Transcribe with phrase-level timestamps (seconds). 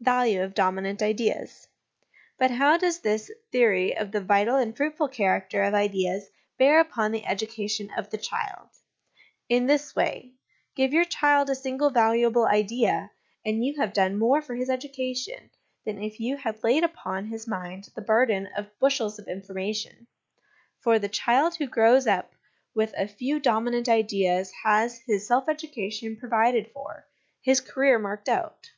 [0.00, 1.68] Value of Dominant Ideas.
[2.38, 7.12] But how does this theory of the vital and fruitful character of ideas bear upon
[7.12, 8.70] the education of the child?
[9.50, 10.32] In this way:
[10.74, 13.10] give your child a single valuable idea,
[13.44, 15.50] and you have done more for his education
[15.84, 20.06] than if you had laid upon his mind the burden of bushels of information;
[20.80, 22.32] for the child who grows up
[22.74, 27.06] with a few dominant ideas has his self education provided for,
[27.42, 28.70] his career marked out.